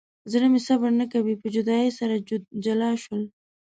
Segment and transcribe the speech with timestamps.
[0.31, 2.15] زړه مې صبر نه کوي په جدایۍ سره
[2.65, 3.23] جلا شول.